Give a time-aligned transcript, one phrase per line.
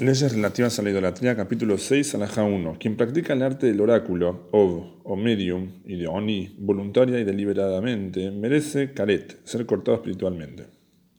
[0.00, 2.76] Leyes relativas a la idolatría, capítulo 6, alaja 1.
[2.78, 8.30] Quien practica el arte del oráculo, ov, o medium, y de oni, voluntaria y deliberadamente,
[8.30, 10.66] merece caret, ser cortado espiritualmente.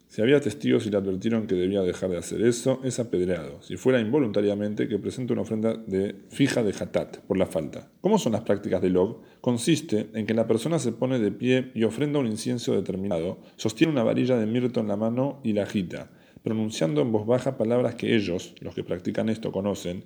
[0.08, 3.62] Si había testigos y le advirtieron que debía dejar de hacer eso, es apedreado.
[3.62, 7.92] Si fuera involuntariamente, que presente una ofrenda de fija de hatat, por la falta.
[8.00, 9.24] ¿Cómo son las prácticas de log?
[9.42, 13.92] Consiste en que la persona se pone de pie y ofrenda un incienso determinado, sostiene
[13.92, 16.12] una varilla de mirto en la mano y la agita
[16.44, 20.04] pronunciando en voz baja palabras que ellos, los que practican esto, conocen,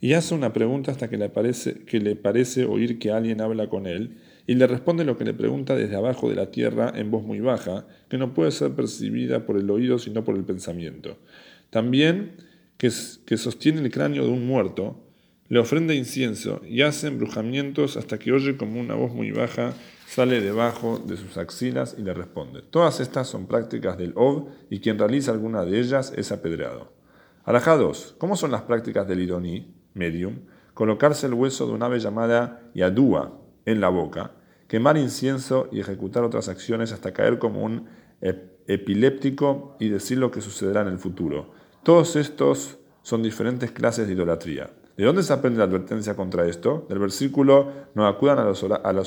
[0.00, 3.68] y hace una pregunta hasta que le parece, que le parece oír que alguien habla
[3.68, 7.10] con él, y le responde lo que le pregunta desde abajo de la tierra en
[7.10, 11.18] voz muy baja, que no puede ser percibida por el oído sino por el pensamiento.
[11.70, 12.32] También
[12.76, 12.90] que,
[13.24, 15.02] que sostiene el cráneo de un muerto,
[15.48, 19.74] le ofrenda incienso y hace embrujamientos hasta que oye como una voz muy baja
[20.06, 22.62] sale debajo de sus axilas y le responde.
[22.62, 26.92] Todas estas son prácticas del Ov y quien realiza alguna de ellas es apedreado.
[27.44, 28.16] Alajá 2.
[28.18, 30.40] ¿Cómo son las prácticas del Ironí, medium?
[30.74, 34.32] Colocarse el hueso de un ave llamada Yadúa en la boca,
[34.68, 37.86] quemar incienso y ejecutar otras acciones hasta caer como un
[38.66, 41.52] epiléptico y decir lo que sucederá en el futuro.
[41.82, 44.70] Todos estos son diferentes clases de idolatría.
[44.96, 46.86] ¿De dónde se aprende la advertencia contra esto?
[46.88, 48.62] Del versículo, no acudan a los,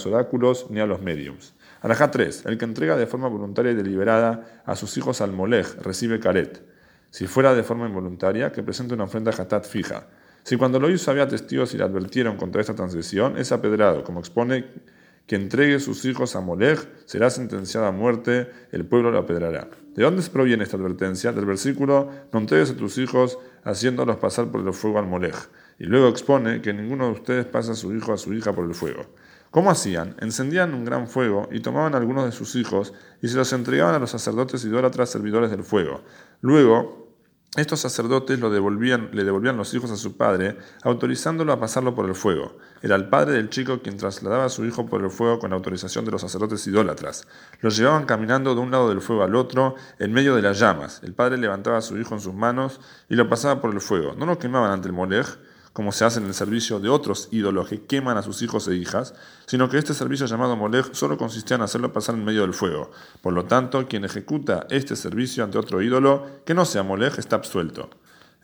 [0.05, 1.55] oráculos ni a los mediums.
[1.81, 2.45] Arajá 3.
[2.45, 6.63] El que entrega de forma voluntaria y deliberada a sus hijos al molej recibe caret.
[7.09, 10.05] Si fuera de forma involuntaria, que presente una ofrenda hatat fija.
[10.43, 14.19] Si cuando lo hizo había testigos y le advirtieron contra esta transgresión, es apedrado, como
[14.19, 14.67] expone
[15.25, 19.69] que entregue sus hijos a Molej, será sentenciado a muerte, el pueblo lo apedrará.
[19.95, 21.31] ¿De dónde proviene esta advertencia?
[21.33, 25.35] Del versículo, no entregues a tus hijos haciéndolos pasar por el fuego al Molej.
[25.79, 28.53] Y luego expone que ninguno de ustedes pasa a su hijo o a su hija
[28.53, 29.05] por el fuego.
[29.49, 30.15] ¿Cómo hacían?
[30.19, 33.99] Encendían un gran fuego y tomaban algunos de sus hijos y se los entregaban a
[33.99, 36.03] los sacerdotes idólatras servidores del fuego.
[36.41, 36.99] Luego,
[37.57, 42.05] estos sacerdotes lo devolvían, le devolvían los hijos a su padre, autorizándolo a pasarlo por
[42.05, 42.57] el fuego.
[42.83, 46.05] Era el padre del chico quien trasladaba a su hijo por el fuego con autorización
[46.05, 47.27] de los sacerdotes idólatras.
[47.61, 51.01] Los llevaban caminando de un lado del fuego al otro, en medio de las llamas.
[51.03, 54.13] El padre levantaba a su hijo en sus manos y lo pasaba por el fuego.
[54.13, 55.25] No lo quemaban ante el molej,
[55.73, 58.75] como se hace en el servicio de otros ídolos que queman a sus hijos e
[58.75, 59.13] hijas,
[59.45, 62.91] sino que este servicio llamado Molech solo consistía en hacerlo pasar en medio del fuego.
[63.21, 67.37] Por lo tanto, quien ejecuta este servicio ante otro ídolo que no sea Molech está
[67.37, 67.89] absuelto.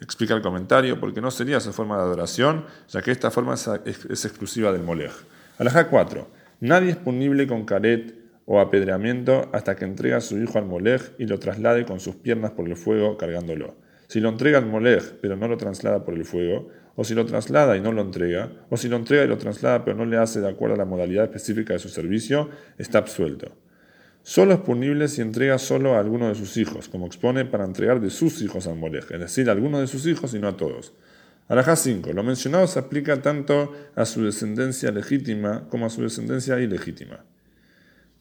[0.01, 4.25] Explica el comentario, porque no sería su forma de adoración, ya que esta forma es,
[4.25, 5.13] exclusiva del Molech.
[5.57, 6.27] Alajá 4.
[6.59, 8.13] Nadie es punible con caret
[8.45, 12.15] o apedreamiento hasta que entrega a su hijo al Molech y lo traslade con sus
[12.15, 13.75] piernas por el fuego cargándolo.
[14.07, 17.25] Si lo entrega al Molech, pero no lo traslada por el fuego, o si lo
[17.25, 20.17] traslada y no lo entrega, o si lo entrega y lo traslada pero no le
[20.17, 23.51] hace de acuerdo a la modalidad específica de su servicio, está absuelto.
[24.23, 28.01] Solo es punible si entrega solo a alguno de sus hijos, como expone para entregar
[28.01, 30.57] de sus hijos al Molej, es decir, a alguno de sus hijos y no a
[30.57, 30.93] todos.
[31.47, 32.11] Alajá 5.
[32.13, 37.23] Lo mencionado se aplica tanto a su descendencia legítima como a su descendencia ilegítima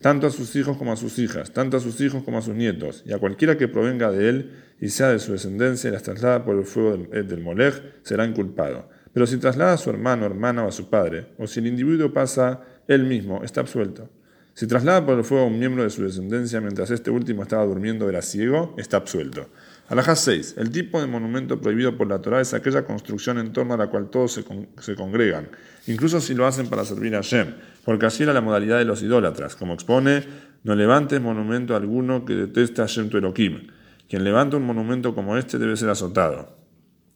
[0.00, 2.54] tanto a sus hijos como a sus hijas, tanto a sus hijos como a sus
[2.54, 6.02] nietos, y a cualquiera que provenga de él y sea de su descendencia y las
[6.02, 8.88] traslada por el fuego del, del Molej, será inculpado.
[9.12, 12.12] Pero si traslada a su hermano, hermana o a su padre, o si el individuo
[12.12, 14.10] pasa él mismo, está absuelto.
[14.54, 17.64] Si traslada por el fuego a un miembro de su descendencia mientras este último estaba
[17.64, 19.48] durmiendo era ciego, está absuelto.
[19.88, 20.54] Alajá 6.
[20.56, 23.88] El tipo de monumento prohibido por la Torah es aquella construcción en torno a la
[23.88, 25.48] cual todos se, congregan,
[25.86, 29.02] incluso si lo hacen para servir a Shem, porque así era la modalidad de los
[29.02, 29.56] idólatras.
[29.56, 30.24] Como expone,
[30.62, 33.68] no levantes monumento alguno que deteste a Shem tu Elohim.
[34.08, 36.56] Quien levanta un monumento como este debe ser azotado.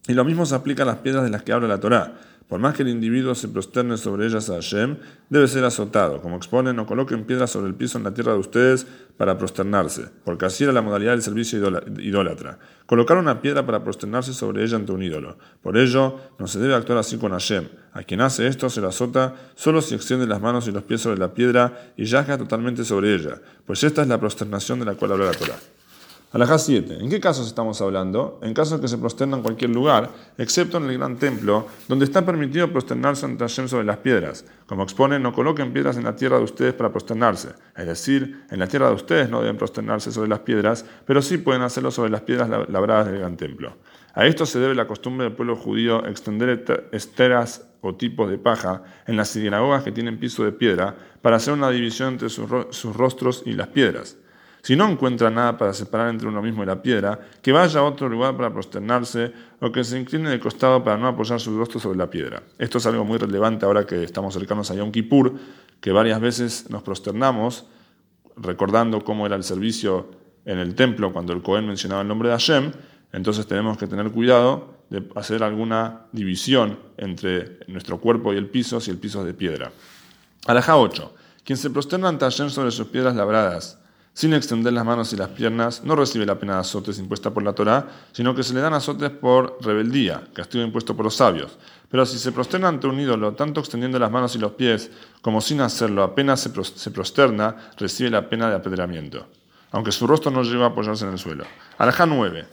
[0.07, 2.19] Y lo mismo se aplica a las piedras de las que habla la Torah.
[2.49, 4.97] Por más que el individuo se prosterne sobre ellas a Hashem,
[5.29, 6.19] debe ser azotado.
[6.19, 8.87] Como expone, no coloquen piedras sobre el piso en la tierra de ustedes
[9.17, 11.59] para prosternarse, porque así era la modalidad del servicio
[11.99, 12.57] idólatra.
[12.87, 15.37] Colocar una piedra para prosternarse sobre ella ante un ídolo.
[15.61, 17.67] Por ello, no se debe actuar así con Hashem.
[17.93, 21.01] A quien hace esto se la azota solo si extiende las manos y los pies
[21.01, 24.95] sobre la piedra y yaja totalmente sobre ella, pues esta es la prosternación de la
[24.95, 25.59] cual habla la Torah.
[26.31, 26.99] Alajá 7.
[27.01, 28.39] ¿En qué casos estamos hablando?
[28.43, 32.23] En casos que se prosterna en cualquier lugar, excepto en el gran templo, donde está
[32.23, 34.45] permitido prosternarse ante Hashem sobre las piedras.
[34.67, 37.49] Como expone, no coloquen piedras en la tierra de ustedes para prosternarse.
[37.75, 41.39] Es decir, en la tierra de ustedes no deben prosternarse sobre las piedras, pero sí
[41.39, 43.77] pueden hacerlo sobre las piedras labradas del gran templo.
[44.13, 48.83] A esto se debe la costumbre del pueblo judío extender esteras o tipos de paja
[49.07, 53.41] en las sinagogas que tienen piso de piedra para hacer una división entre sus rostros
[53.47, 54.17] y las piedras.
[54.61, 57.83] Si no encuentra nada para separar entre uno mismo y la piedra, que vaya a
[57.83, 61.79] otro lugar para prosternarse o que se incline de costado para no apoyar su rostro
[61.79, 62.43] sobre la piedra.
[62.57, 65.33] Esto es algo muy relevante ahora que estamos cercanos a Yom Kippur,
[65.79, 67.65] que varias veces nos prosternamos
[68.35, 70.11] recordando cómo era el servicio
[70.45, 72.71] en el templo cuando el Cohen mencionaba el nombre de Hashem.
[73.11, 78.79] Entonces tenemos que tener cuidado de hacer alguna división entre nuestro cuerpo y el piso
[78.79, 79.71] si el piso es de piedra.
[80.47, 81.13] Alajá 8.
[81.43, 83.78] Quien se prosterna ante Hashem sobre sus piedras labradas,
[84.19, 87.41] sin extender las manos y las piernas, no recibe la pena de azotes impuesta por
[87.41, 91.57] la Torá, sino que se le dan azotes por rebeldía, castigo impuesto por los sabios.
[91.89, 95.39] Pero si se prosterna ante un ídolo, tanto extendiendo las manos y los pies, como
[95.39, 99.25] sin hacerlo, apenas se prosterna, recibe la pena de apedreamiento,
[99.71, 101.45] aunque su rostro no llega a apoyarse en el suelo.
[101.77, 102.45] Alajá 9.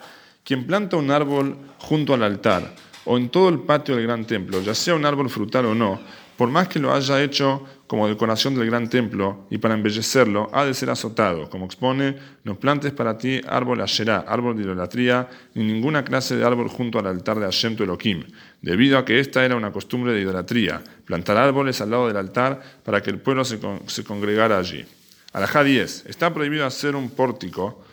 [0.45, 2.77] Quien planta un árbol junto al altar,
[3.07, 5.99] o en todo el patio del gran templo, ya sea un árbol frutal o no,
[6.37, 10.65] por más que lo haya hecho como decoración del gran templo y para embellecerlo, ha
[10.65, 11.49] de ser azotado.
[11.49, 16.45] Como expone, no plantes para ti árbol asherá, árbol de idolatría, ni ninguna clase de
[16.45, 18.25] árbol junto al altar de Hashem tu Elohim,
[18.61, 22.61] debido a que esta era una costumbre de idolatría, plantar árboles al lado del altar
[22.85, 24.85] para que el pueblo se, se congregara allí.
[25.33, 26.07] Alajá 10.
[26.07, 27.85] Está prohibido hacer un pórtico,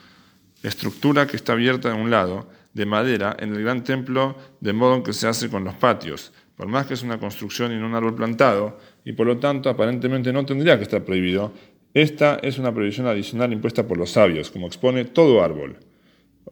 [0.63, 5.04] estructura que está abierta de un lado, de madera, en el gran templo, de modo
[5.04, 6.31] que se hace con los patios
[6.63, 9.69] por más que es una construcción y no un árbol plantado, y por lo tanto
[9.69, 11.51] aparentemente no tendría que estar prohibido,
[11.94, 15.75] esta es una prohibición adicional impuesta por los sabios, como expone todo árbol.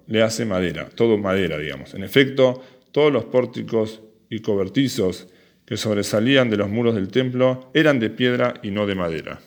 [0.07, 1.93] Le hace madera, todo madera, digamos.
[1.93, 2.61] En efecto,
[2.91, 5.29] todos los pórticos y cobertizos
[5.65, 9.39] que sobresalían de los muros del templo eran de piedra y no de madera.